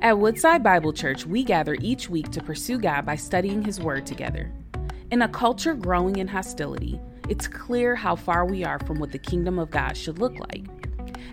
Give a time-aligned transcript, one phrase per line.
[0.00, 4.06] At Woodside Bible Church, we gather each week to pursue God by studying His Word
[4.06, 4.52] together.
[5.10, 9.18] In a culture growing in hostility, it's clear how far we are from what the
[9.18, 10.64] kingdom of God should look like.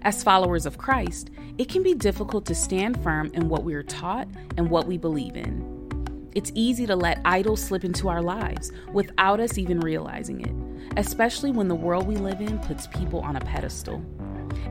[0.01, 1.29] As followers of Christ,
[1.60, 4.28] it can be difficult to stand firm in what we are taught
[4.58, 6.32] and what we believe in.
[6.34, 11.52] It's easy to let idols slip into our lives without us even realizing it, especially
[11.52, 14.04] when the world we live in puts people on a pedestal.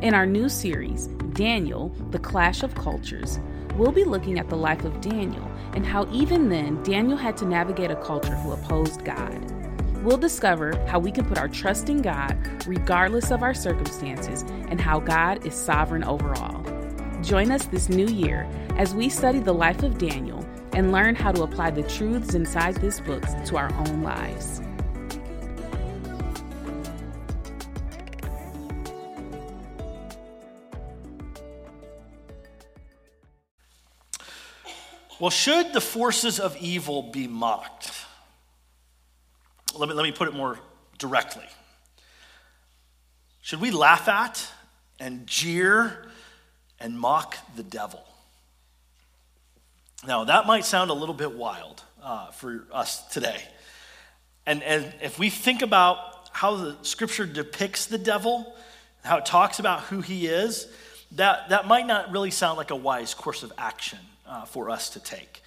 [0.02, 3.38] In our new series, Daniel, The Clash of Cultures,
[3.76, 7.44] we'll be looking at the life of Daniel and how even then Daniel had to
[7.44, 9.50] navigate a culture who opposed God.
[10.02, 14.80] We'll discover how we can put our trust in God regardless of our circumstances and
[14.80, 16.62] how God is sovereign over all.
[17.22, 18.46] Join us this new year
[18.76, 22.74] as we study the life of Daniel and learn how to apply the truths inside
[22.76, 24.60] this book to our own lives.
[35.20, 37.92] Well, should the forces of evil be mocked?
[39.76, 40.58] Let me, let me put it more
[40.98, 41.44] directly.
[43.42, 44.46] Should we laugh at
[44.98, 46.06] and jeer
[46.80, 48.04] and mock the devil?
[50.06, 53.40] Now, that might sound a little bit wild uh, for us today.
[54.46, 58.54] And, and if we think about how the scripture depicts the devil,
[59.04, 60.66] how it talks about who he is,
[61.12, 64.90] that, that might not really sound like a wise course of action uh, for us
[64.90, 65.42] to take.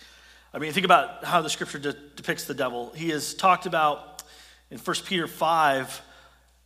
[0.54, 2.92] I mean, think about how the scripture de- depicts the devil.
[2.96, 4.24] He is talked about
[4.72, 6.02] in 1 Peter 5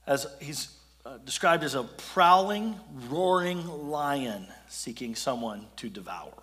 [0.08, 0.70] as he's
[1.06, 6.34] uh, described as a prowling, roaring lion seeking someone to devour.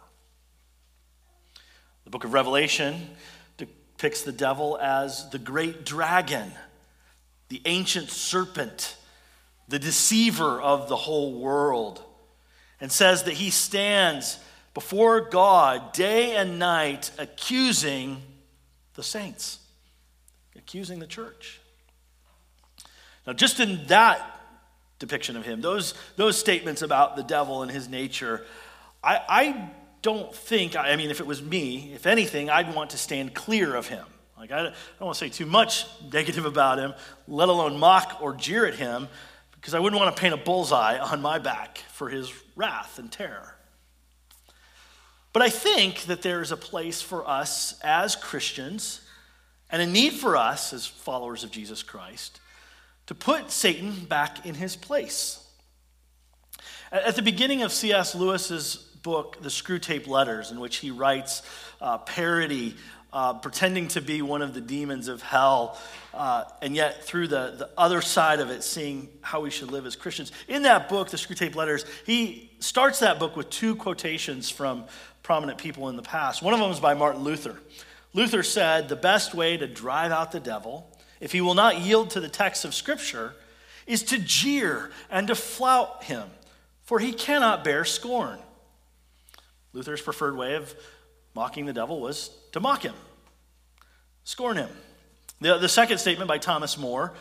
[2.05, 3.11] The book of Revelation
[3.57, 6.53] depicts the devil as the great dragon,
[7.49, 8.97] the ancient serpent,
[9.69, 12.03] the deceiver of the whole world,
[12.81, 14.39] and says that he stands
[14.79, 18.23] before God day and night, accusing
[18.95, 19.59] the saints,
[20.55, 21.61] accusing the church.
[23.27, 24.41] Now, just in that
[25.01, 28.47] depiction of him, those, those statements about the devil and his nature,
[29.03, 29.71] I, I
[30.01, 33.75] don't think, I mean, if it was me, if anything, I'd want to stand clear
[33.75, 34.07] of him.
[34.39, 36.95] Like, I don't want to say too much negative about him,
[37.27, 39.09] let alone mock or jeer at him,
[39.57, 43.11] because I wouldn't want to paint a bullseye on my back for his wrath and
[43.11, 43.57] terror.
[45.39, 49.01] But I think that there's a place for us as Christians
[49.71, 52.41] and a need for us as followers of Jesus Christ
[53.07, 55.47] to put Satan back in his place.
[56.91, 58.17] At the beginning of C.S.
[58.17, 61.43] Lewis's book, The Screwtape Letters, in which he writes
[61.81, 62.75] uh, parody,
[63.13, 65.79] uh, pretending to be one of the demons of hell,
[66.15, 69.87] uh, and yet through the, the other side of it, seeing how we should live
[69.87, 70.33] as Christians.
[70.49, 74.85] In that book, The Screwtape Letters, he starts that book with two quotations from
[75.29, 76.41] prominent people in the past.
[76.41, 77.61] One of them is by Martin Luther.
[78.15, 80.91] Luther said, The best way to drive out the devil,
[81.21, 83.35] if he will not yield to the text of Scripture,
[83.87, 86.31] is to jeer and to flout him,
[86.83, 88.39] for he cannot bear scorn.
[89.75, 90.75] Luther's preferred way of
[91.35, 92.95] mocking the devil was to mock him,
[94.25, 94.71] scorn him.
[95.43, 97.13] The, the second statement by Thomas More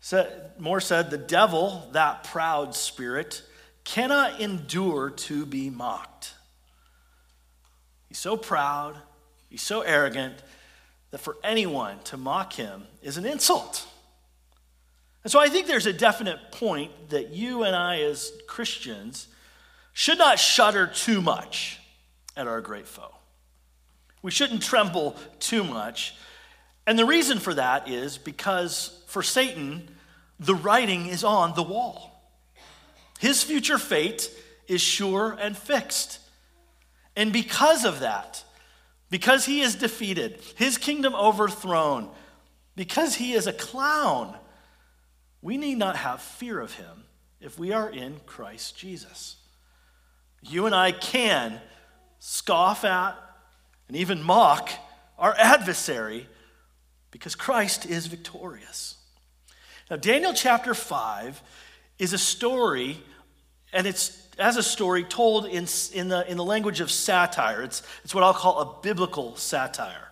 [0.00, 3.44] said, More said, The devil, that proud spirit,
[3.84, 6.33] cannot endure to be mocked.
[8.14, 8.94] He's so proud,
[9.50, 10.36] he's so arrogant
[11.10, 13.88] that for anyone to mock him is an insult.
[15.24, 19.26] And so I think there's a definite point that you and I, as Christians,
[19.92, 21.80] should not shudder too much
[22.36, 23.12] at our great foe.
[24.22, 26.14] We shouldn't tremble too much.
[26.86, 29.88] And the reason for that is because for Satan,
[30.38, 32.22] the writing is on the wall.
[33.18, 34.30] His future fate
[34.68, 36.20] is sure and fixed.
[37.16, 38.44] And because of that,
[39.10, 42.10] because he is defeated, his kingdom overthrown,
[42.76, 44.36] because he is a clown,
[45.40, 47.04] we need not have fear of him
[47.40, 49.36] if we are in Christ Jesus.
[50.42, 51.60] You and I can
[52.18, 53.16] scoff at
[53.86, 54.70] and even mock
[55.18, 56.26] our adversary
[57.10, 58.96] because Christ is victorious.
[59.90, 61.42] Now, Daniel chapter 5
[61.98, 63.00] is a story,
[63.72, 67.62] and it's as a story told in, in, the, in the language of satire.
[67.62, 70.10] It's, it's what I'll call a biblical satire.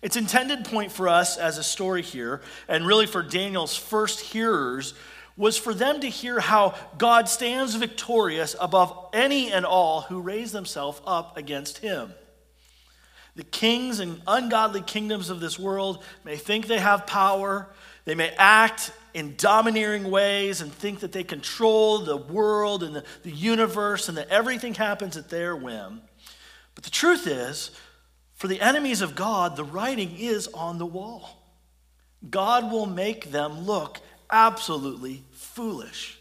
[0.00, 4.94] Its intended point for us as a story here, and really for Daniel's first hearers,
[5.36, 10.52] was for them to hear how God stands victorious above any and all who raise
[10.52, 12.12] themselves up against him.
[13.36, 17.68] The kings and ungodly kingdoms of this world may think they have power,
[18.08, 23.04] they may act in domineering ways and think that they control the world and the,
[23.22, 26.00] the universe and that everything happens at their whim.
[26.74, 27.70] But the truth is,
[28.32, 31.42] for the enemies of God, the writing is on the wall.
[32.30, 34.00] God will make them look
[34.30, 36.18] absolutely foolish.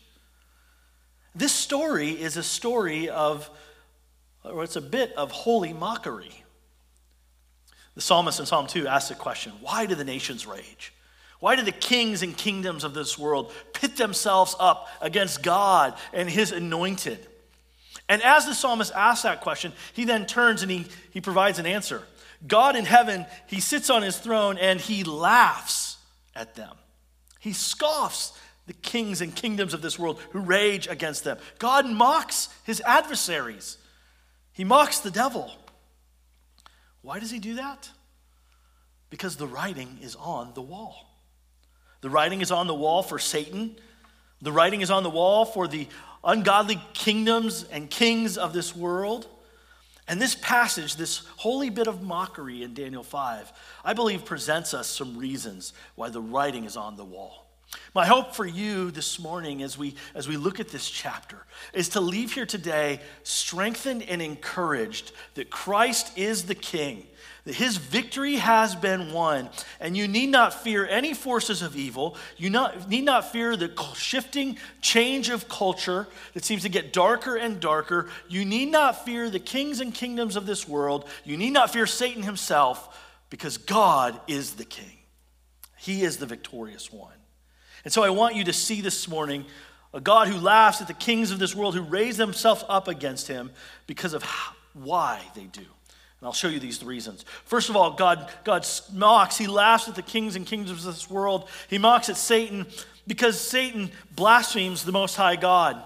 [1.33, 3.49] This story is a story of,
[4.43, 6.43] or it's a bit of holy mockery.
[7.95, 10.91] The psalmist in Psalm 2 asks the question why do the nations rage?
[11.39, 16.29] Why do the kings and kingdoms of this world pit themselves up against God and
[16.29, 17.25] his anointed?
[18.09, 21.65] And as the psalmist asks that question, he then turns and he, he provides an
[21.65, 22.03] answer.
[22.45, 25.97] God in heaven, he sits on his throne and he laughs
[26.35, 26.75] at them.
[27.39, 31.37] He scoffs the kings and kingdoms of this world who rage against them.
[31.59, 33.77] God mocks his adversaries,
[34.53, 35.51] he mocks the devil.
[37.01, 37.89] Why does he do that?
[39.09, 41.06] Because the writing is on the wall.
[42.01, 43.75] The writing is on the wall for Satan.
[44.41, 45.88] The writing is on the wall for the
[46.23, 49.27] ungodly kingdoms and kings of this world.
[50.07, 53.51] And this passage, this holy bit of mockery in Daniel 5,
[53.83, 57.46] I believe presents us some reasons why the writing is on the wall.
[57.94, 61.89] My hope for you this morning as we, as we look at this chapter is
[61.89, 67.07] to leave here today strengthened and encouraged that Christ is the King
[67.47, 72.18] that his victory has been won, and you need not fear any forces of evil.
[72.35, 77.38] You not, need not fear the shifting change of culture that seems to get darker
[77.38, 78.09] and darker.
[78.27, 81.07] You need not fear the kings and kingdoms of this world.
[81.23, 83.00] You need not fear Satan himself,
[83.30, 84.97] because God is the king.
[85.77, 87.13] He is the victorious one.
[87.87, 89.45] And so I want you to see this morning
[89.93, 93.29] a God who laughs at the kings of this world who raise themselves up against
[93.29, 93.49] him
[93.85, 95.61] because of how, why they do.
[95.61, 97.23] And I'll show you these reasons.
[97.45, 101.09] First of all, God, God mocks, he laughs at the kings and kingdoms of this
[101.09, 101.47] world.
[101.69, 102.65] He mocks at Satan
[103.07, 105.81] because Satan blasphemes the Most High God.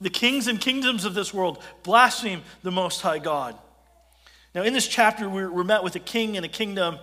[0.00, 3.54] The kings and kingdoms of this world blaspheme the Most High God.
[4.54, 6.98] Now, in this chapter, we're, we're met with a king and a kingdom.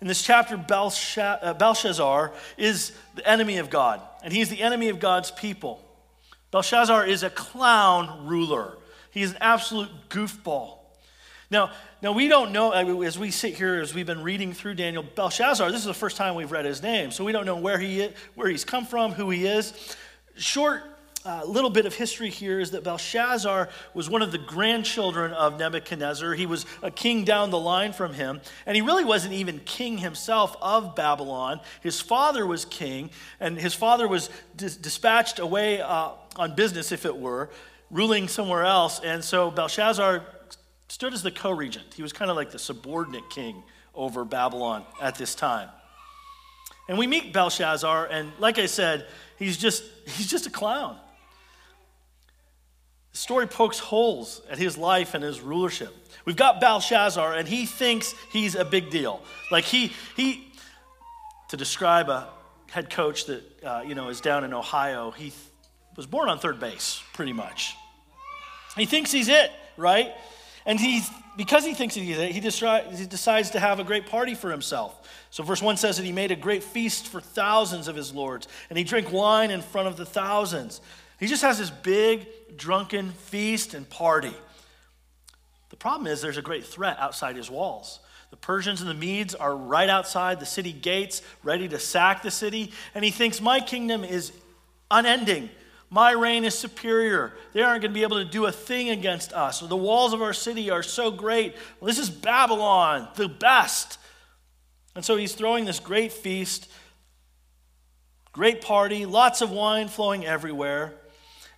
[0.00, 5.00] In this chapter, uh, Belshazzar is the enemy of God, and he's the enemy of
[5.00, 5.82] God's people.
[6.50, 8.76] Belshazzar is a clown ruler,
[9.10, 10.78] he is an absolute goofball.
[11.50, 11.70] Now,
[12.02, 15.70] now we don't know, as we sit here, as we've been reading through Daniel, Belshazzar,
[15.70, 18.00] this is the first time we've read his name, so we don't know where, he
[18.00, 19.96] is, where he's come from, who he is.
[20.36, 20.82] Short
[21.26, 25.58] uh, little bit of history here is that Belshazzar was one of the grandchildren of
[25.58, 26.34] Nebuchadnezzar.
[26.34, 29.98] He was a king down the line from him, and he really wasn't even king
[29.98, 31.60] himself of Babylon.
[31.82, 37.04] His father was king, and his father was dis- dispatched away uh, on business, if
[37.04, 37.50] it were,
[37.90, 39.00] ruling somewhere else.
[39.00, 40.24] And so Belshazzar
[40.86, 41.92] stood as the co regent.
[41.94, 43.64] He was kind of like the subordinate king
[43.96, 45.70] over Babylon at this time.
[46.88, 49.08] And we meet Belshazzar, and like I said,
[49.40, 51.00] he's just, he's just a clown.
[53.16, 55.88] The story pokes holes at his life and his rulership.
[56.26, 59.22] We've got Belshazzar, and he thinks he's a big deal.
[59.50, 60.52] Like he, he
[61.48, 62.28] to describe a
[62.70, 65.34] head coach that uh, you know is down in Ohio, he th-
[65.96, 67.74] was born on third base, pretty much.
[68.76, 70.12] He thinks he's it, right?
[70.66, 71.08] And he's,
[71.38, 75.08] because he thinks he's it, he, he decides to have a great party for himself.
[75.30, 78.46] So, verse 1 says that he made a great feast for thousands of his lords,
[78.68, 80.82] and he drank wine in front of the thousands.
[81.18, 82.26] He just has this big,
[82.56, 84.34] drunken feast and party.
[85.70, 88.00] The problem is there's a great threat outside his walls.
[88.30, 92.30] The Persians and the Medes are right outside the city gates, ready to sack the
[92.30, 94.32] city, and he thinks, My kingdom is
[94.90, 95.48] unending.
[95.88, 97.32] My reign is superior.
[97.52, 99.60] They aren't going to be able to do a thing against us.
[99.60, 101.54] The walls of our city are so great.
[101.78, 103.98] Well, this is Babylon, the best.
[104.96, 106.68] And so he's throwing this great feast,
[108.32, 110.94] great party, lots of wine flowing everywhere.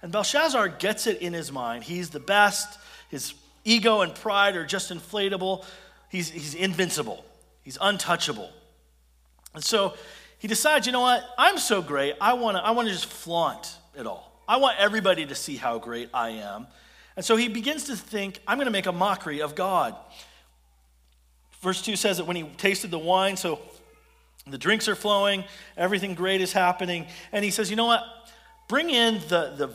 [0.03, 1.85] And Belshazzar gets it in his mind.
[1.85, 2.79] He's the best.
[3.09, 5.65] His ego and pride are just inflatable.
[6.09, 7.25] He's, he's invincible,
[7.63, 8.51] he's untouchable.
[9.55, 9.95] And so
[10.39, 11.25] he decides, you know what?
[11.37, 12.15] I'm so great.
[12.21, 14.33] I want to I want to just flaunt it all.
[14.47, 16.67] I want everybody to see how great I am.
[17.17, 19.97] And so he begins to think, I'm going to make a mockery of God.
[21.61, 23.59] Verse 2 says that when he tasted the wine, so
[24.47, 25.45] the drinks are flowing,
[25.77, 27.07] everything great is happening.
[27.33, 28.05] And he says, You know what?
[28.69, 29.71] Bring in the, the,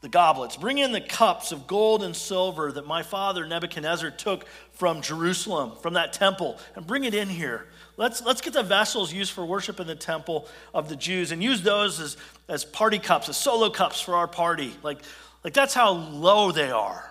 [0.00, 4.46] the goblets, bring in the cups of gold and silver that my father Nebuchadnezzar took
[4.72, 7.66] from Jerusalem, from that temple, and bring it in here.
[7.98, 11.42] Let's, let's get the vessels used for worship in the temple of the Jews and
[11.42, 12.16] use those as,
[12.48, 14.72] as party cups, as solo cups for our party.
[14.82, 15.00] Like,
[15.44, 17.06] like that's how low they are.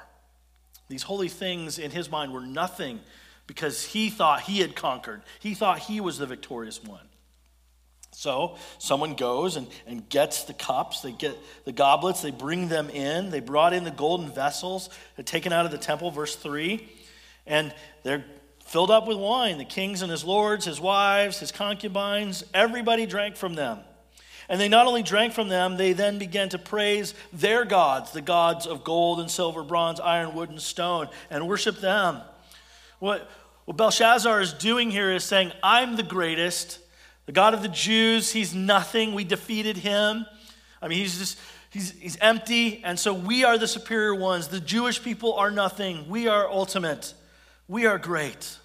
[0.87, 3.01] These holy things in his mind were nothing
[3.45, 5.21] because he thought he had conquered.
[5.39, 7.08] He thought he was the victorious one.
[8.19, 12.89] So someone goes and, and gets the cups, they get the goblets, they bring them
[12.89, 13.29] in.
[13.29, 14.89] They brought in the golden vessels,
[15.23, 16.85] taken out of the temple, verse 3.
[17.47, 17.73] And
[18.03, 18.25] they're
[18.65, 19.57] filled up with wine.
[19.57, 23.79] The kings and his lords, his wives, his concubines, everybody drank from them.
[24.49, 28.21] And they not only drank from them, they then began to praise their gods, the
[28.21, 32.19] gods of gold and silver, bronze, iron, wood, and stone, and worship them.
[32.99, 33.31] What,
[33.63, 36.79] what Belshazzar is doing here is saying, I'm the greatest.
[37.29, 39.13] The God of the Jews, he's nothing.
[39.13, 40.25] We defeated him.
[40.81, 41.37] I mean, he's just,
[41.69, 42.81] he's, he's empty.
[42.83, 44.47] And so we are the superior ones.
[44.47, 46.09] The Jewish people are nothing.
[46.09, 47.13] We are ultimate.
[47.67, 48.57] We are great.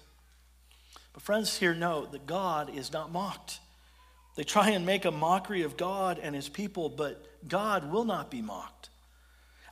[1.13, 3.59] But friends here know that God is not mocked.
[4.35, 8.31] They try and make a mockery of God and his people, but God will not
[8.31, 8.74] be mocked.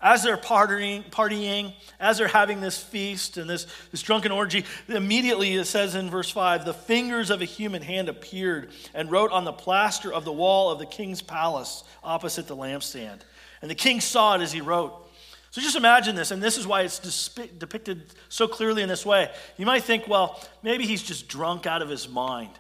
[0.04, 5.56] As they're partying, partying, as they're having this feast and this, this drunken orgy, immediately
[5.56, 9.46] it says in verse 5 the fingers of a human hand appeared and wrote on
[9.46, 13.22] the plaster of the wall of the king's palace opposite the lampstand.
[13.62, 14.94] And the king saw it as he wrote.
[15.52, 19.32] So just imagine this, and this is why it's depicted so clearly in this way.
[19.56, 22.52] You might think, well, maybe he's just drunk out of his mind.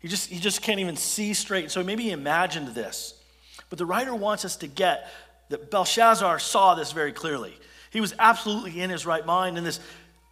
[0.00, 1.70] He just, he just can't even see straight.
[1.70, 3.14] So maybe he imagined this.
[3.70, 5.08] But the writer wants us to get
[5.50, 7.54] that Belshazzar saw this very clearly.
[7.90, 9.80] He was absolutely in his right mind, and this,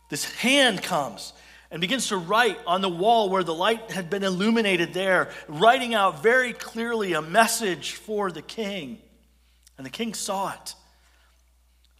[0.08, 1.32] this hand comes
[1.70, 5.92] and begins to write on the wall where the light had been illuminated there, writing
[5.92, 8.98] out very clearly a message for the king.
[9.76, 10.74] And the king saw it.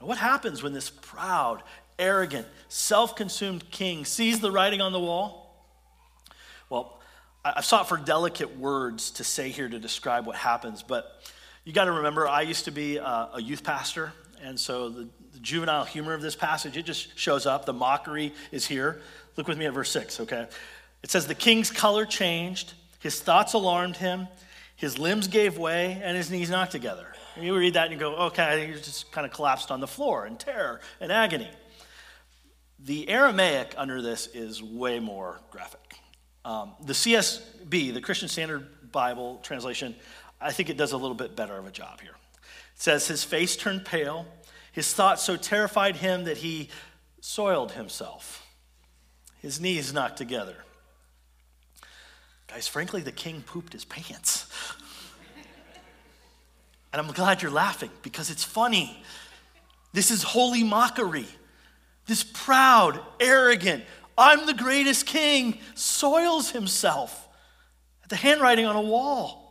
[0.00, 1.62] Now, what happens when this proud,
[1.98, 5.66] arrogant, self consumed king sees the writing on the wall?
[6.70, 7.00] Well,
[7.44, 11.20] I've sought for delicate words to say here to describe what happens, but
[11.68, 15.06] you got to remember, I used to be a, a youth pastor, and so the,
[15.34, 17.66] the, juvenile humor of this passage, it just shows up.
[17.66, 19.02] The mockery is here.
[19.36, 20.46] Look with me at verse 6, okay?
[21.02, 24.28] It says, The king's color changed, his thoughts alarmed him,
[24.76, 27.06] his limbs gave way, and his knees knocked together.
[27.36, 29.86] And you read that and you go, okay, he just kind of collapsed on the
[29.86, 31.50] floor in terror and agony.
[32.78, 35.96] The Aramaic under this is way more graphic.
[36.46, 39.94] Um, the CSB, the Christian Standard Bible translation,
[40.40, 42.16] I think it does a little bit better of a job here.
[42.74, 44.26] It says, His face turned pale,
[44.72, 46.68] his thoughts so terrified him that he
[47.20, 48.46] soiled himself,
[49.40, 50.56] his knees knocked together.
[52.46, 54.46] Guys, frankly, the king pooped his pants.
[56.92, 59.02] and I'm glad you're laughing because it's funny.
[59.92, 61.26] This is holy mockery.
[62.06, 63.84] This proud, arrogant,
[64.16, 67.28] I'm the greatest king, soils himself
[68.02, 69.47] at the handwriting on a wall.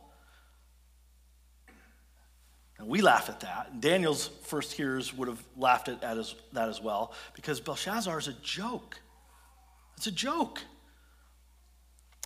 [2.78, 3.70] And we laugh at that.
[3.72, 8.34] And Daniel's first hearers would have laughed at that as well because Belshazzar is a
[8.34, 9.00] joke.
[9.96, 10.62] It's a joke.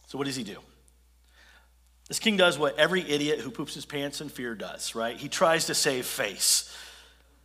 [0.06, 0.59] So, what does he do?
[2.09, 5.16] This king does what every idiot who poops his pants in fear does, right?
[5.16, 6.76] He tries to save face.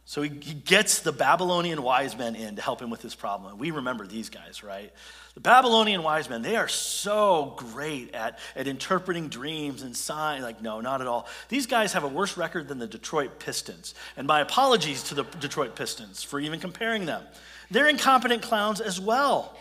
[0.07, 3.57] So he, he gets the Babylonian wise men in to help him with this problem.
[3.57, 4.93] we remember these guys, right?
[5.33, 10.43] The Babylonian wise men, they are so great at, at interpreting dreams and signs.
[10.43, 11.27] Like, no, not at all.
[11.49, 13.95] These guys have a worse record than the Detroit Pistons.
[14.15, 17.23] And my apologies to the Detroit Pistons for even comparing them.
[17.69, 19.57] They're incompetent clowns as well.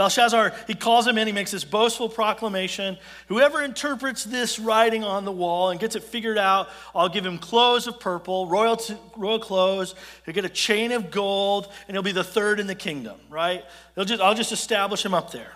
[0.00, 2.96] Belshazzar, he calls him in, he makes this boastful proclamation.
[3.26, 7.36] Whoever interprets this writing on the wall and gets it figured out, I'll give him
[7.36, 9.94] clothes of purple, royal, t- royal clothes.
[10.24, 13.62] He'll get a chain of gold, and he'll be the third in the kingdom, right?
[13.98, 15.52] Just, I'll just establish him up there.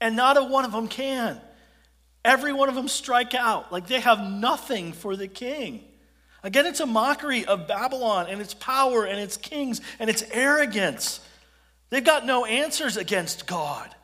[0.00, 1.40] And not a one of them can.
[2.24, 3.70] Every one of them strike out.
[3.70, 5.84] Like they have nothing for the king.
[6.42, 11.20] Again, it's a mockery of Babylon and its power and its kings and its arrogance.
[11.90, 13.94] They've got no answers against God.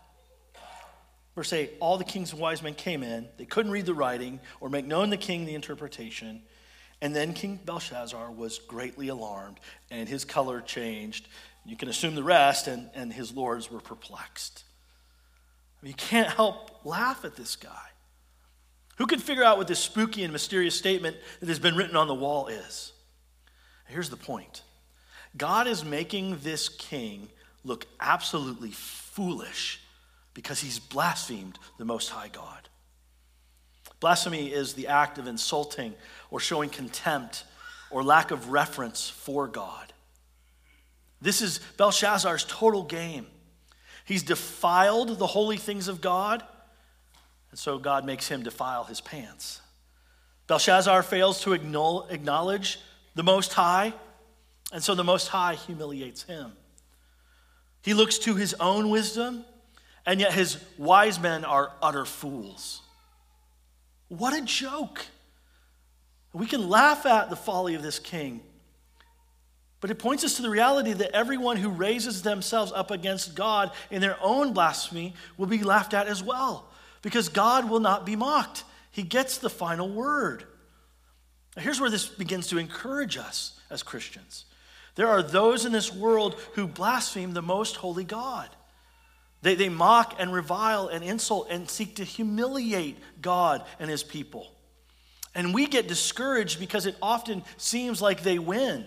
[1.35, 3.29] Verse 8 All the kings wise men came in.
[3.39, 6.43] They couldn't read the writing or make known the king the interpretation.
[7.01, 9.59] And then King Belshazzar was greatly alarmed,
[9.91, 11.27] and his color changed.
[11.67, 14.63] You can assume the rest, and, and his lords were perplexed.
[15.81, 17.89] I mean, you can't help laugh at this guy.
[18.99, 22.07] Who can figure out what this spooky and mysterious statement that has been written on
[22.07, 22.93] the wall is?
[23.89, 24.63] Here's the point
[25.37, 27.29] God is making this king
[27.65, 29.81] look absolutely foolish
[30.35, 32.69] because he's blasphemed the Most High God.
[34.01, 35.95] Blasphemy is the act of insulting
[36.31, 37.45] or showing contempt
[37.91, 39.93] or lack of reference for God.
[41.21, 43.27] This is Belshazzar's total game.
[44.05, 46.43] He's defiled the holy things of God,
[47.51, 49.61] and so God makes him defile his pants.
[50.49, 52.81] Belshazzar fails to acknowledge
[53.15, 53.93] the Most High,
[54.73, 56.53] and so the Most High humiliates him.
[57.83, 59.45] He looks to his own wisdom,
[60.07, 62.81] and yet his wise men are utter fools.
[64.09, 65.07] What a joke.
[66.33, 68.41] We can laugh at the folly of this king,
[69.83, 73.73] But it points us to the reality that everyone who raises themselves up against God
[73.91, 76.69] in their own blasphemy will be laughed at as well,
[77.03, 78.63] because God will not be mocked.
[78.93, 80.45] He gets the final word.
[81.57, 84.45] Now, here's where this begins to encourage us as Christians.
[84.95, 88.49] There are those in this world who blaspheme the most holy God.
[89.43, 94.53] They, they mock and revile and insult and seek to humiliate God and his people.
[95.35, 98.87] And we get discouraged because it often seems like they win.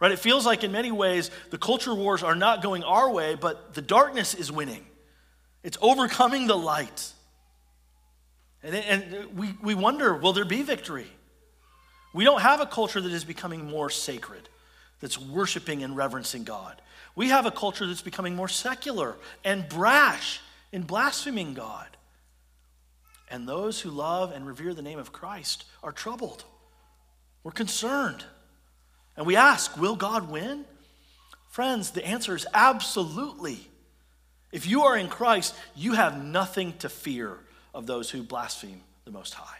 [0.00, 0.10] Right?
[0.10, 3.74] It feels like in many ways the culture wars are not going our way, but
[3.74, 4.84] the darkness is winning.
[5.62, 7.12] It's overcoming the light.
[8.64, 11.06] And, and we, we wonder will there be victory?
[12.12, 14.48] We don't have a culture that is becoming more sacred,
[15.02, 16.80] that's worshiping and reverencing God.
[17.14, 20.40] We have a culture that's becoming more secular and brash
[20.72, 21.88] in blaspheming God.
[23.28, 26.44] And those who love and revere the name of Christ are troubled.
[27.42, 28.24] We're concerned.
[29.16, 30.64] And we ask, will God win?
[31.50, 33.60] Friends, the answer is absolutely.
[34.52, 37.36] If you are in Christ, you have nothing to fear
[37.74, 39.58] of those who blaspheme the Most High.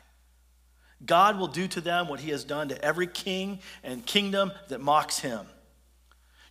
[1.05, 4.81] God will do to them what he has done to every king and kingdom that
[4.81, 5.47] mocks him.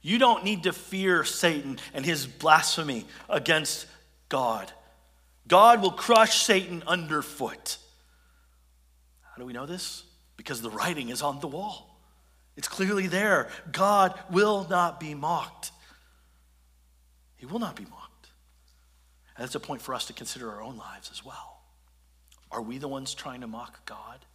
[0.01, 3.85] You don't need to fear Satan and his blasphemy against
[4.29, 4.71] God.
[5.47, 7.77] God will crush Satan underfoot.
[9.21, 10.03] How do we know this?
[10.37, 11.99] Because the writing is on the wall.
[12.57, 13.49] It's clearly there.
[13.71, 15.71] God will not be mocked.
[17.37, 18.29] He will not be mocked.
[19.35, 21.61] And that's a point for us to consider our own lives as well.
[22.51, 24.25] Are we the ones trying to mock God?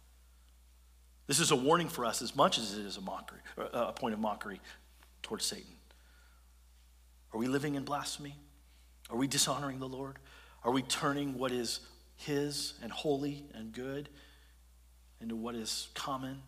[1.27, 3.93] This is a warning for us as much as it is a mockery, uh, a
[3.93, 4.59] point of mockery
[5.21, 5.75] towards Satan.
[7.33, 8.35] Are we living in blasphemy?
[9.09, 10.17] Are we dishonoring the Lord?
[10.63, 11.81] Are we turning what is
[12.15, 14.09] His and holy and good
[15.21, 16.41] into what is common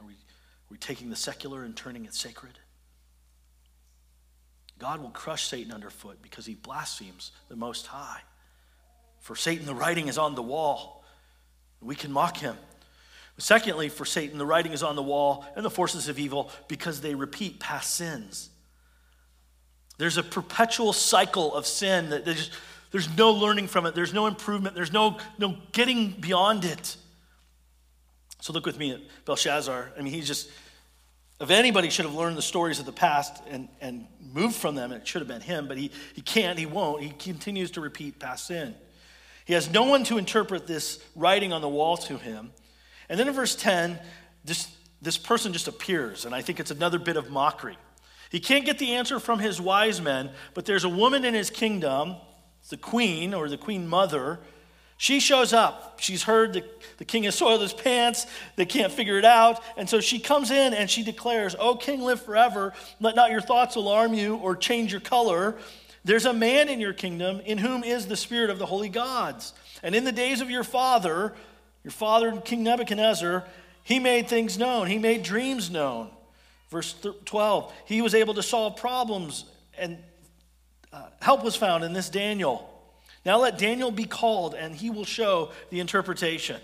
[0.00, 2.58] are we, are we taking the secular and turning it sacred?
[4.78, 8.20] God will crush Satan underfoot because he blasphemes the Most High.
[9.20, 11.03] For Satan, the writing is on the wall.
[11.80, 12.56] We can mock him.
[13.38, 17.00] Secondly, for Satan, the writing is on the wall and the forces of evil because
[17.00, 18.50] they repeat past sins.
[19.98, 22.50] There's a perpetual cycle of sin that there's,
[22.90, 26.96] there's no learning from it, there's no improvement, there's no, no getting beyond it.
[28.40, 29.92] So look with me at Belshazzar.
[29.98, 30.50] I mean, he's just,
[31.40, 34.92] if anybody should have learned the stories of the past and, and moved from them,
[34.92, 37.02] it should have been him, but he, he can't, he won't.
[37.02, 38.74] He continues to repeat past sin.
[39.44, 42.52] He has no one to interpret this writing on the wall to him.
[43.08, 43.98] And then in verse 10,
[44.44, 47.76] this, this person just appears, and I think it's another bit of mockery.
[48.30, 51.50] He can't get the answer from his wise men, but there's a woman in his
[51.50, 52.16] kingdom,
[52.70, 54.40] the queen or the queen mother,
[54.96, 56.00] she shows up.
[56.00, 56.64] She's heard the,
[56.98, 58.26] the king has soiled his pants.
[58.56, 59.62] They can't figure it out.
[59.76, 62.72] And so she comes in and she declares, O king, live forever.
[63.00, 65.56] Let not your thoughts alarm you or change your color.
[66.04, 69.54] There's a man in your kingdom in whom is the spirit of the holy gods.
[69.82, 71.34] And in the days of your father,
[71.82, 73.44] your father, King Nebuchadnezzar,
[73.82, 76.10] he made things known, he made dreams known.
[76.70, 79.44] Verse 12, he was able to solve problems,
[79.78, 79.98] and
[80.92, 82.70] uh, help was found in this Daniel.
[83.24, 86.60] Now let Daniel be called, and he will show the interpretation.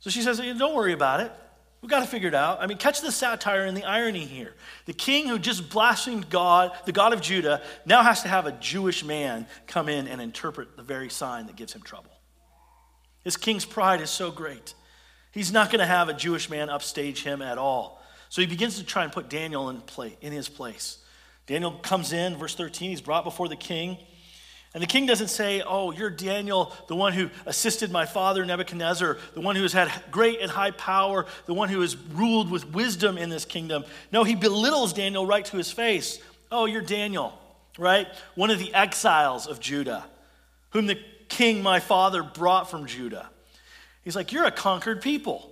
[0.00, 1.32] So she says, Don't worry about it.
[1.82, 2.62] We've got to figure it out.
[2.62, 4.54] I mean, catch the satire and the irony here.
[4.86, 8.52] The king who just blasphemed God, the God of Judah, now has to have a
[8.52, 12.12] Jewish man come in and interpret the very sign that gives him trouble.
[13.24, 14.74] His king's pride is so great.
[15.32, 18.00] He's not going to have a Jewish man upstage him at all.
[18.28, 20.98] So he begins to try and put Daniel in, play, in his place.
[21.46, 23.98] Daniel comes in, verse 13, he's brought before the king.
[24.74, 29.18] And the king doesn't say, Oh, you're Daniel, the one who assisted my father Nebuchadnezzar,
[29.34, 32.66] the one who has had great and high power, the one who has ruled with
[32.72, 33.84] wisdom in this kingdom.
[34.10, 36.20] No, he belittles Daniel right to his face.
[36.50, 37.38] Oh, you're Daniel,
[37.78, 38.08] right?
[38.34, 40.06] One of the exiles of Judah,
[40.70, 43.28] whom the king, my father, brought from Judah.
[44.02, 45.48] He's like, You're a conquered people.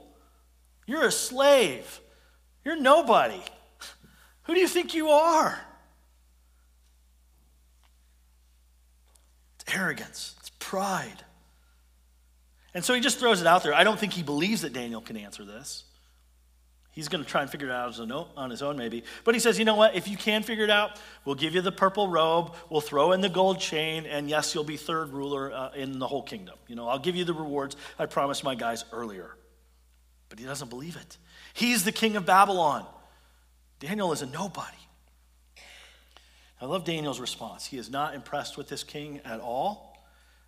[0.87, 2.01] You're a slave.
[2.65, 3.43] You're nobody.
[4.45, 5.61] Who do you think you are?
[9.75, 11.25] Arrogance, it's pride.
[12.75, 13.75] And so he just throws it out there.
[13.75, 15.85] I don't think he believes that Daniel can answer this.
[16.93, 17.99] He's going to try and figure it out
[18.37, 19.05] on his own, maybe.
[19.25, 19.95] But he says, you know what?
[19.95, 23.21] If you can figure it out, we'll give you the purple robe, we'll throw in
[23.21, 26.57] the gold chain, and yes, you'll be third ruler uh, in the whole kingdom.
[26.67, 29.37] You know, I'll give you the rewards I promised my guys earlier.
[30.29, 31.17] But he doesn't believe it.
[31.55, 32.85] He's the king of Babylon.
[33.79, 34.77] Daniel is a nobody.
[36.61, 37.67] I love Daniel's response.
[37.67, 39.97] He is not impressed with this king at all.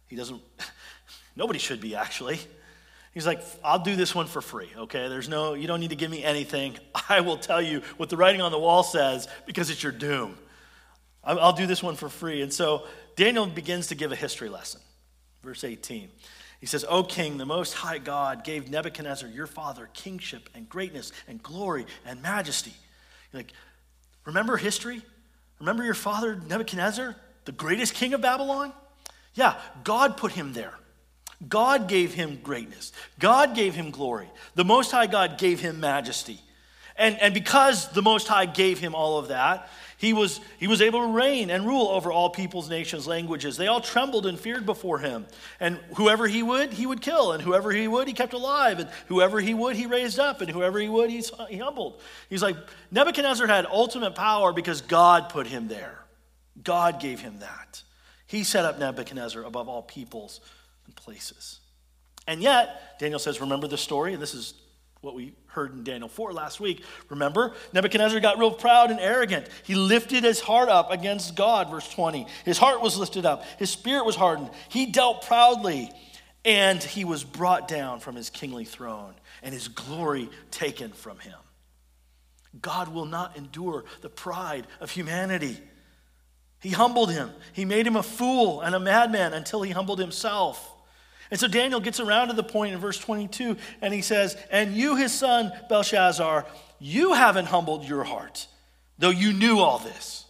[0.08, 0.42] He doesn't,
[1.36, 2.38] nobody should be actually.
[3.14, 5.08] He's like, I'll do this one for free, okay?
[5.08, 6.78] There's no, you don't need to give me anything.
[7.08, 10.36] I will tell you what the writing on the wall says because it's your doom.
[11.24, 12.42] I'll do this one for free.
[12.42, 14.80] And so Daniel begins to give a history lesson.
[15.42, 16.08] Verse 18.
[16.58, 21.12] He says, O king, the most high God gave Nebuchadnezzar, your father, kingship and greatness
[21.28, 22.72] and glory and majesty.
[23.32, 23.52] You're like,
[24.24, 25.02] remember history?
[25.62, 28.72] Remember your father, Nebuchadnezzar, the greatest king of Babylon?
[29.34, 30.74] Yeah, God put him there.
[31.48, 32.90] God gave him greatness.
[33.20, 34.28] God gave him glory.
[34.56, 36.40] The Most High God gave him majesty.
[36.96, 39.70] And, and because the Most High gave him all of that,
[40.02, 43.56] he was, he was able to reign and rule over all peoples, nations, languages.
[43.56, 45.26] They all trembled and feared before him.
[45.60, 47.30] And whoever he would, he would kill.
[47.30, 48.80] And whoever he would, he kept alive.
[48.80, 50.40] And whoever he would, he raised up.
[50.40, 52.00] And whoever he would, he, he humbled.
[52.28, 52.56] He's like,
[52.90, 56.00] Nebuchadnezzar had ultimate power because God put him there.
[56.64, 57.84] God gave him that.
[58.26, 60.40] He set up Nebuchadnezzar above all peoples
[60.84, 61.60] and places.
[62.26, 64.14] And yet, Daniel says, remember the story?
[64.14, 64.54] And this is
[65.02, 66.82] what we heard in Daniel 4 last week.
[67.10, 69.48] Remember, Nebuchadnezzar got real proud and arrogant.
[69.64, 72.26] He lifted his heart up against God, verse 20.
[72.44, 74.50] His heart was lifted up, his spirit was hardened.
[74.68, 75.90] He dealt proudly,
[76.44, 81.34] and he was brought down from his kingly throne, and his glory taken from him.
[82.60, 85.58] God will not endure the pride of humanity.
[86.60, 87.30] He humbled him.
[87.52, 90.71] He made him a fool and a madman until he humbled himself.
[91.32, 94.76] And so Daniel gets around to the point in verse 22 and he says, And
[94.76, 96.44] you, his son Belshazzar,
[96.78, 98.46] you haven't humbled your heart,
[98.98, 100.26] though you knew all this.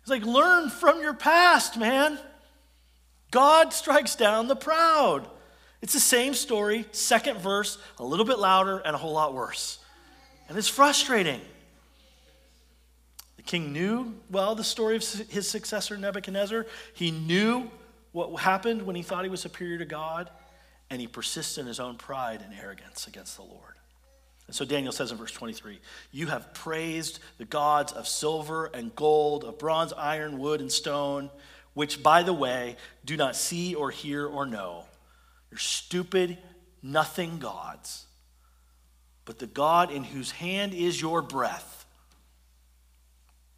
[0.00, 2.18] It's like, learn from your past, man.
[3.30, 5.28] God strikes down the proud.
[5.80, 9.78] It's the same story, second verse, a little bit louder and a whole lot worse.
[10.48, 11.40] And it's frustrating
[13.36, 16.66] The king knew well the story of his successor Nebuchadnezzar.
[16.94, 17.70] He knew
[18.16, 20.30] what happened when he thought he was superior to God,
[20.90, 23.74] and he persists in his own pride and arrogance against the Lord.
[24.46, 25.78] And so Daniel says in verse 23
[26.12, 31.30] You have praised the gods of silver and gold, of bronze, iron, wood, and stone,
[31.74, 34.84] which, by the way, do not see or hear or know.
[35.50, 36.38] You're stupid,
[36.82, 38.06] nothing gods.
[39.24, 41.76] But the God in whose hand is your breath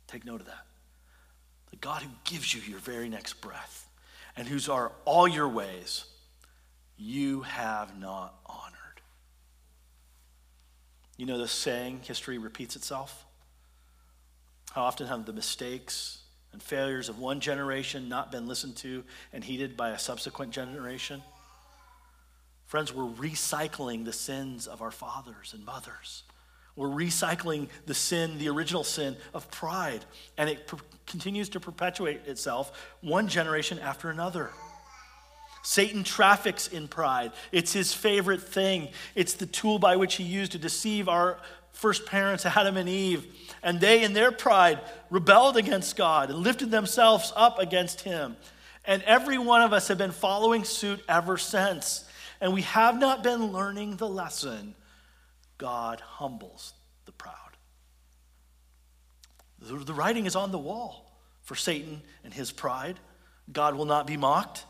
[0.09, 0.67] Take note of that.
[1.71, 3.88] The God who gives you your very next breath
[4.39, 6.05] and whose are all your ways,
[6.97, 9.01] you have not honored.
[11.17, 13.27] You know the saying, history repeats itself?
[14.71, 16.21] How often have the mistakes
[16.53, 21.21] and failures of one generation not been listened to and heeded by a subsequent generation?
[22.67, 26.23] Friends, we're recycling the sins of our fathers and mothers.
[26.79, 30.05] We're recycling the sin, the original sin of pride,
[30.37, 30.71] and it
[31.09, 34.53] continues to perpetuate itself one generation after another.
[35.65, 37.33] Satan traffics in pride.
[37.51, 38.91] It's his favorite thing.
[39.17, 41.41] It's the tool by which he used to deceive our
[41.73, 43.27] first parents, Adam and Eve.
[43.61, 48.37] And they, in their pride, rebelled against God and lifted themselves up against him.
[48.85, 52.05] And every one of us have been following suit ever since.
[52.41, 54.77] And we have not been learning the lesson
[55.59, 56.73] God humbles
[57.05, 57.35] the proud.
[59.61, 62.99] The, writing is on the wall for Satan and his pride.
[63.53, 64.65] God will not be mocked.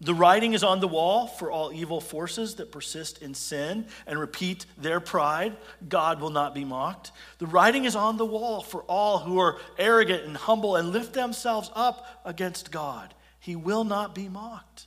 [0.00, 4.18] The writing is on the wall for all evil forces that persist in sin and
[4.18, 5.56] repeat their pride.
[5.88, 7.10] God will not be mocked.
[7.38, 11.14] The writing is on the wall for all who are arrogant and humble and lift
[11.14, 13.12] themselves up against God.
[13.40, 14.86] He will not be mocked.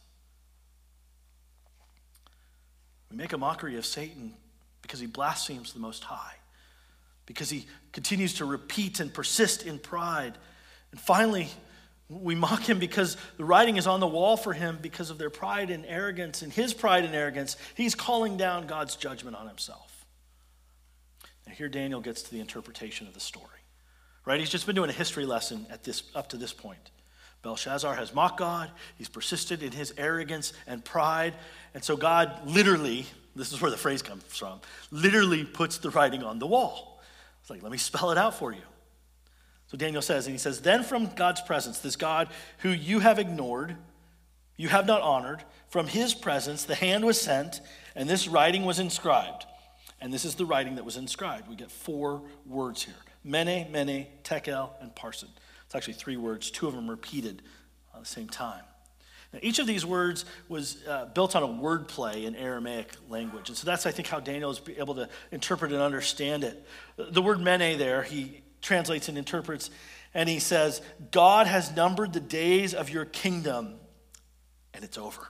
[3.10, 4.34] We make a mockery of Satan
[4.92, 6.34] because he blasphemes the Most High,
[7.26, 10.38] because he continues to repeat and persist in pride.
[10.92, 11.48] And finally,
[12.10, 15.30] we mock him because the writing is on the wall for him because of their
[15.30, 16.42] pride and arrogance.
[16.42, 20.06] And his pride and arrogance, he's calling down God's judgment on himself.
[21.46, 23.48] And here Daniel gets to the interpretation of the story.
[24.26, 24.42] Right?
[24.42, 26.92] He's just been doing a history lesson at this, up to this point.
[27.44, 28.70] Belshazzar has mocked God.
[28.98, 31.34] He's persisted in his arrogance and pride.
[31.74, 34.60] And so God literally this is where the phrase comes from,
[34.92, 37.02] literally puts the writing on the wall.
[37.42, 38.62] It's like, let me spell it out for you.
[39.68, 42.28] So Daniel says, and he says, Then from God's presence, this God
[42.60, 43.78] who you have ignored,
[44.58, 47.62] you have not honored, from his presence the hand was sent,
[47.96, 49.46] and this writing was inscribed.
[50.02, 51.48] And this is the writing that was inscribed.
[51.48, 55.30] We get four words here Mene, Mene, Tekel, and Parsin.
[55.66, 57.42] It's actually three words, two of them repeated
[57.94, 58.64] at the same time.
[59.34, 63.50] Now, each of these words was uh, built on a word play in Aramaic language.
[63.50, 66.66] And so that's, I think, how Daniel is able to interpret and understand it.
[66.98, 69.70] The word mene there, he translates and interprets,
[70.14, 73.76] and he says, God has numbered the days of your kingdom,
[74.74, 75.30] and it's over.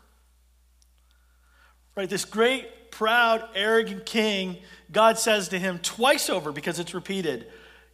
[1.95, 2.09] Right?
[2.09, 4.57] This great proud, arrogant king,
[4.91, 7.47] God says to him twice over because it's repeated,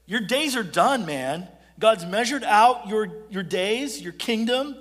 [0.06, 1.48] Your days are done, man.
[1.80, 4.76] God's measured out your, your days, your kingdom,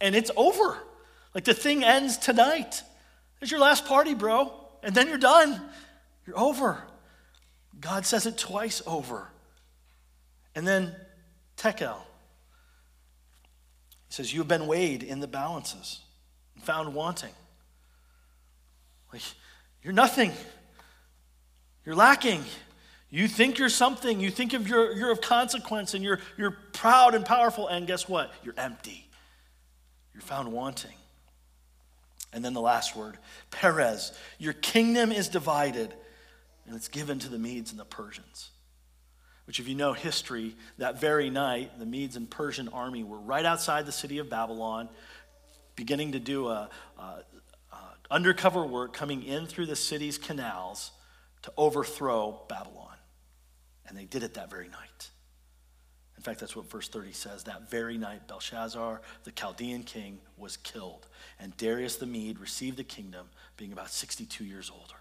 [0.00, 0.78] and it's over.
[1.34, 2.82] Like the thing ends tonight.
[3.40, 4.52] It's your last party, bro.
[4.82, 5.60] And then you're done.
[6.26, 6.82] You're over.
[7.80, 9.28] God says it twice over.
[10.54, 10.94] And then
[11.56, 11.96] Tekel.
[14.08, 16.00] He says, You have been weighed in the balances
[16.54, 17.32] and found wanting.
[19.12, 19.22] Like,
[19.82, 20.32] you're nothing.
[21.84, 22.44] You're lacking.
[23.10, 24.20] You think you're something.
[24.20, 27.68] You think of you're, you're of consequence and you're, you're proud and powerful.
[27.68, 28.32] And guess what?
[28.42, 29.07] You're empty.
[30.18, 30.96] You're found wanting.
[32.32, 33.18] And then the last word,
[33.52, 35.94] Peres, Your kingdom is divided
[36.66, 38.50] and it's given to the Medes and the Persians.
[39.46, 43.44] Which, if you know history, that very night, the Medes and Persian army were right
[43.44, 44.88] outside the city of Babylon,
[45.76, 47.78] beginning to do a, a, a
[48.10, 50.90] undercover work coming in through the city's canals
[51.42, 52.96] to overthrow Babylon.
[53.86, 55.10] And they did it that very night.
[56.28, 57.44] Fact, that's what verse 30 says.
[57.44, 61.06] That very night, Belshazzar, the Chaldean king, was killed,
[61.40, 64.96] and Darius the Mede received the kingdom, being about 62 years older.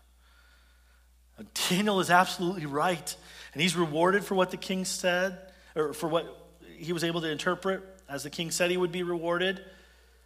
[1.37, 3.13] Now, Daniel is absolutely right,
[3.51, 5.37] and he's rewarded for what the king said,
[5.75, 9.03] or for what he was able to interpret, as the king said he would be
[9.03, 9.59] rewarded.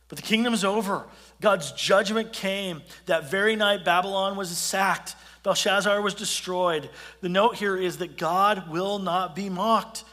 [0.07, 1.07] But the kingdom's over.
[1.39, 2.83] God's judgment came.
[3.07, 5.15] That very night, Babylon was sacked.
[5.41, 6.91] Belshazzar was destroyed.
[7.21, 10.03] The note here is that God will not be mocked.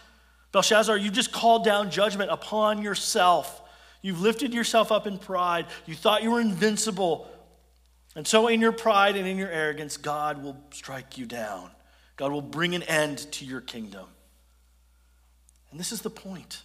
[0.58, 3.62] Belshazzar, you just called down judgment upon yourself.
[4.02, 5.66] You've lifted yourself up in pride.
[5.86, 7.30] You thought you were invincible.
[8.16, 11.70] And so, in your pride and in your arrogance, God will strike you down.
[12.16, 14.06] God will bring an end to your kingdom.
[15.70, 16.62] And this is the point.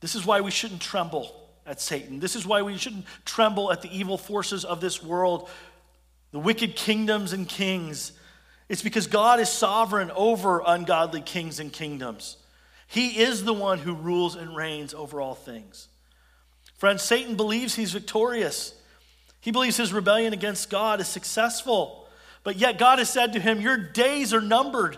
[0.00, 2.18] This is why we shouldn't tremble at Satan.
[2.18, 5.50] This is why we shouldn't tremble at the evil forces of this world,
[6.30, 8.12] the wicked kingdoms and kings.
[8.70, 12.37] It's because God is sovereign over ungodly kings and kingdoms.
[12.88, 15.88] He is the one who rules and reigns over all things.
[16.78, 18.74] Friends, Satan believes he's victorious.
[19.40, 22.08] He believes his rebellion against God is successful.
[22.44, 24.96] But yet God has said to him, Your days are numbered.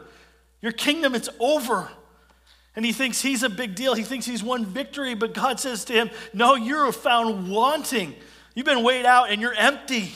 [0.63, 1.91] Your kingdom, it's over.
[2.77, 3.95] And he thinks he's a big deal.
[3.95, 5.15] He thinks he's won victory.
[5.15, 8.15] But God says to him, No, you're found wanting.
[8.55, 10.13] You've been weighed out and you're empty.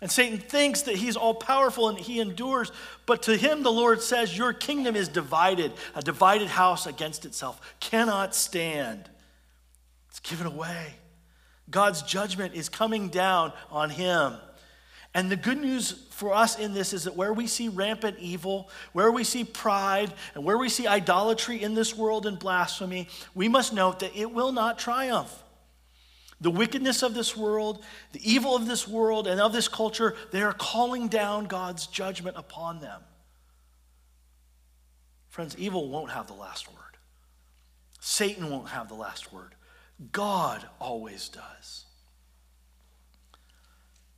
[0.00, 2.72] And Satan thinks that he's all powerful and he endures,
[3.04, 5.72] but to him the Lord says, Your kingdom is divided.
[5.94, 9.10] A divided house against itself cannot stand.
[10.08, 10.94] It's given away.
[11.70, 14.34] God's judgment is coming down on him.
[15.14, 18.70] And the good news for us in this is that where we see rampant evil,
[18.92, 23.48] where we see pride, and where we see idolatry in this world and blasphemy, we
[23.48, 25.42] must note that it will not triumph.
[26.40, 30.42] The wickedness of this world, the evil of this world, and of this culture, they
[30.42, 33.02] are calling down God's judgment upon them.
[35.28, 36.76] Friends, evil won't have the last word.
[38.00, 39.54] Satan won't have the last word.
[40.12, 41.84] God always does.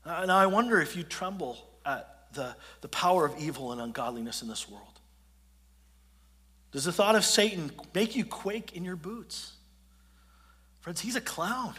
[0.06, 4.48] Now, I wonder if you tremble at the, the power of evil and ungodliness in
[4.48, 5.00] this world.
[6.70, 9.52] Does the thought of Satan make you quake in your boots?
[10.80, 11.74] Friends, he's a clown.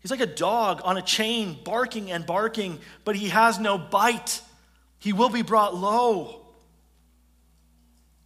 [0.00, 4.40] He's like a dog on a chain, barking and barking, but he has no bite.
[4.98, 6.46] He will be brought low.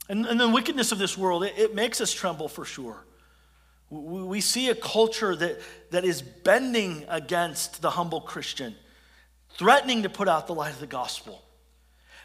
[0.09, 3.05] And, and the wickedness of this world, it, it makes us tremble for sure.
[3.89, 8.75] We, we see a culture that, that is bending against the humble Christian,
[9.57, 11.43] threatening to put out the light of the gospel.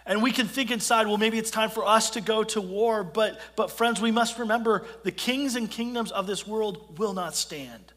[0.05, 3.03] And we can think inside, well, maybe it's time for us to go to war.
[3.03, 7.35] But, but friends, we must remember the kings and kingdoms of this world will not
[7.35, 7.93] stand.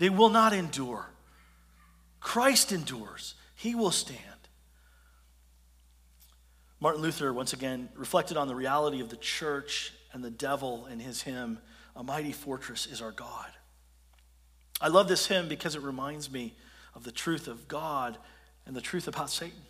[0.00, 1.10] They will not endure.
[2.20, 4.18] Christ endures, He will stand.
[6.80, 11.00] Martin Luther, once again, reflected on the reality of the church and the devil in
[11.00, 11.58] his hymn,
[11.94, 13.50] A Mighty Fortress is Our God.
[14.80, 16.54] I love this hymn because it reminds me
[16.94, 18.16] of the truth of God
[18.64, 19.60] and the truth about Satan.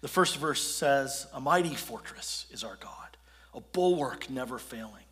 [0.00, 3.16] The first verse says, A mighty fortress is our God,
[3.52, 5.06] a bulwark never failing.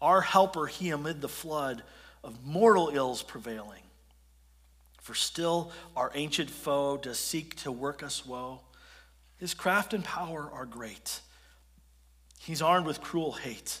[0.00, 1.82] Our helper, he amid the flood
[2.24, 3.82] of mortal ills prevailing.
[5.00, 8.60] For still our ancient foe does seek to work us woe.
[9.36, 11.20] His craft and power are great.
[12.38, 13.80] He's armed with cruel hate.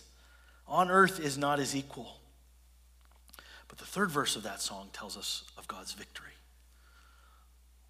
[0.66, 2.20] On earth is not his equal.
[3.68, 6.32] But the third verse of that song tells us of God's victory.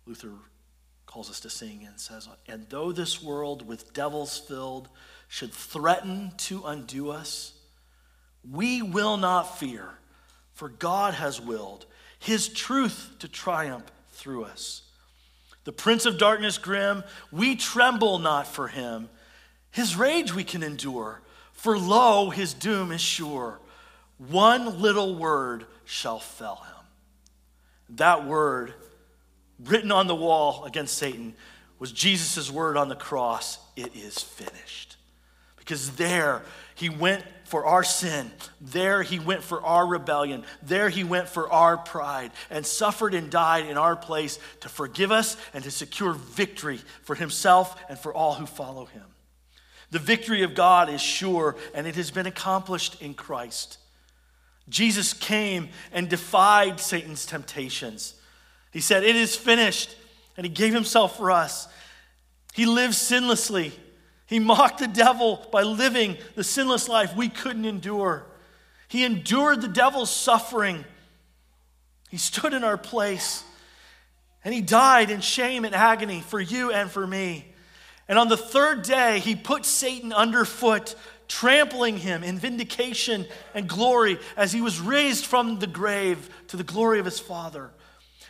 [0.07, 0.33] Luther
[1.07, 4.89] calls us to sing and says, And though this world with devils filled
[5.29, 7.55] should threaten to undo us,
[8.51, 9.89] we will not fear,
[10.63, 11.87] for God has willed
[12.21, 14.83] his truth to triumph through us.
[15.65, 19.09] The prince of darkness grim, we tremble not for him.
[19.73, 21.21] His rage we can endure,
[21.53, 23.59] for lo, his doom is sure.
[24.19, 27.97] One little word shall fell him.
[27.97, 28.73] That word,
[29.65, 31.35] written on the wall against Satan,
[31.81, 34.97] was Jesus' word on the cross it is finished.
[35.57, 36.43] Because there
[36.77, 38.31] he went for our sin.
[38.63, 40.45] There he went for our rebellion.
[40.63, 45.13] There he went for our pride and suffered and died in our place to forgive
[45.13, 49.05] us and to secure victory for himself and for all who follow him.
[49.91, 53.77] The victory of God is sure and it has been accomplished in Christ.
[54.71, 58.15] Jesus came and defied Satan's temptations.
[58.71, 59.95] He said, It is finished.
[60.39, 61.69] And he gave himself for us.
[62.55, 63.73] He lived sinlessly.
[64.33, 68.25] He mocked the devil by living the sinless life we couldn't endure.
[68.89, 70.87] He endured the devil's suffering.
[72.09, 73.45] He stood in our place.
[74.43, 77.53] And he died in shame and agony for you and for me.
[78.09, 80.95] And on the third day, he put Satan underfoot,
[81.29, 86.65] trampling him in vindication and glory as he was raised from the grave to the
[86.65, 87.71] glory of his Father.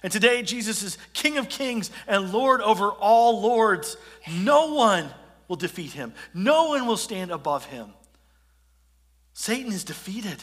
[0.02, 3.96] And today, Jesus is King of kings and Lord over all lords.
[4.28, 5.08] No one
[5.52, 7.92] will defeat him, no one will stand above him.
[9.34, 10.42] Satan is defeated.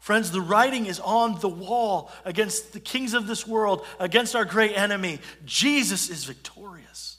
[0.00, 4.44] Friends, the writing is on the wall against the kings of this world, against our
[4.44, 5.20] great enemy.
[5.44, 7.18] Jesus is victorious.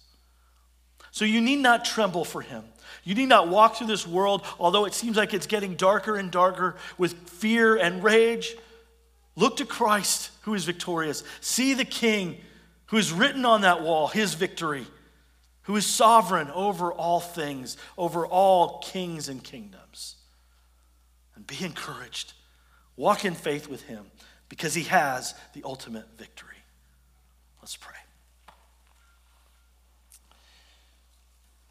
[1.12, 2.66] So you need not tremble for him.
[3.06, 6.30] You need not walk through this world, although it seems like it's getting darker and
[6.30, 8.54] darker with fear and rage.
[9.38, 11.24] Look to Christ, who is victorious.
[11.40, 12.42] See the King
[12.88, 14.86] who is written on that wall, his victory
[15.64, 20.16] who is sovereign over all things, over all kings and kingdoms.
[21.36, 22.34] And be encouraged.
[22.96, 24.06] Walk in faith with him
[24.50, 26.50] because he has the ultimate victory.
[27.62, 27.96] Let's pray.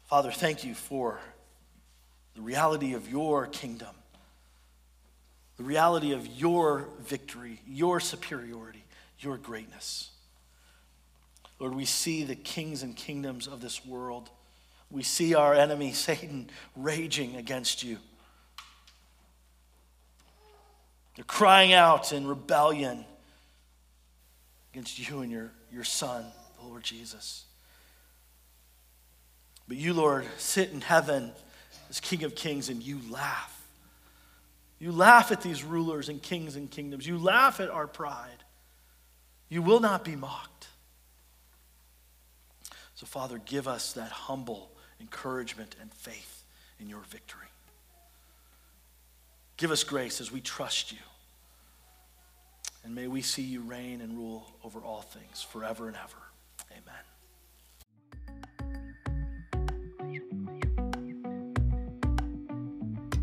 [0.05, 1.19] Father, thank you for
[2.35, 3.95] the reality of your kingdom,
[5.57, 8.83] the reality of your victory, your superiority,
[9.19, 10.09] your greatness.
[11.63, 14.29] Lord, we see the kings and kingdoms of this world.
[14.91, 17.99] We see our enemy, Satan, raging against you.
[21.15, 23.05] They're crying out in rebellion
[24.73, 26.25] against you and your, your Son,
[26.59, 27.45] the Lord Jesus.
[29.65, 31.31] But you, Lord, sit in heaven
[31.89, 33.65] as King of Kings and you laugh.
[34.79, 37.07] You laugh at these rulers and kings and kingdoms.
[37.07, 38.43] You laugh at our pride.
[39.47, 40.52] You will not be mocked.
[42.95, 46.43] So, Father, give us that humble encouragement and faith
[46.79, 47.47] in your victory.
[49.57, 50.99] Give us grace as we trust you.
[52.83, 56.17] And may we see you reign and rule over all things forever and ever.
[56.71, 56.93] Amen.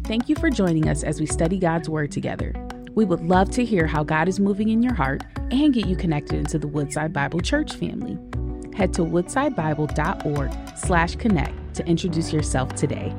[0.04, 2.54] Thank you for joining us as we study God's Word together.
[2.94, 5.94] We would love to hear how God is moving in your heart and get you
[5.94, 8.18] connected into the Woodside Bible Church family
[8.80, 13.14] head to woodsidebible.org slash connect to introduce yourself today.